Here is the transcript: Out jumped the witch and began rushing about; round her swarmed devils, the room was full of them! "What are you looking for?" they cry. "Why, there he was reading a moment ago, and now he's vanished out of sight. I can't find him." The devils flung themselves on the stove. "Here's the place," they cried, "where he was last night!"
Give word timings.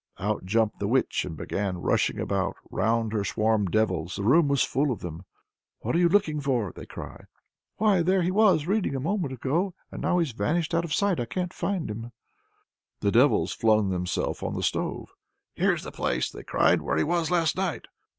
Out 0.17 0.45
jumped 0.45 0.79
the 0.79 0.87
witch 0.87 1.25
and 1.25 1.37
began 1.37 1.77
rushing 1.77 2.19
about; 2.19 2.55
round 2.71 3.13
her 3.13 3.23
swarmed 3.23 3.69
devils, 3.69 4.15
the 4.15 4.23
room 4.23 4.47
was 4.47 4.63
full 4.63 4.91
of 4.91 5.01
them! 5.01 5.25
"What 5.81 5.95
are 5.95 5.99
you 5.99 6.09
looking 6.09 6.41
for?" 6.41 6.73
they 6.75 6.87
cry. 6.87 7.25
"Why, 7.75 8.01
there 8.01 8.23
he 8.23 8.31
was 8.31 8.65
reading 8.65 8.95
a 8.95 8.99
moment 8.99 9.31
ago, 9.31 9.75
and 9.91 10.01
now 10.01 10.17
he's 10.17 10.31
vanished 10.31 10.73
out 10.73 10.85
of 10.85 10.91
sight. 10.91 11.19
I 11.19 11.25
can't 11.25 11.53
find 11.53 11.87
him." 11.91 12.11
The 13.01 13.11
devils 13.11 13.53
flung 13.53 13.89
themselves 13.89 14.41
on 14.41 14.55
the 14.55 14.63
stove. 14.63 15.13
"Here's 15.53 15.83
the 15.83 15.91
place," 15.91 16.31
they 16.31 16.41
cried, 16.41 16.81
"where 16.81 16.97
he 16.97 17.03
was 17.03 17.29
last 17.29 17.55
night!" 17.55 17.85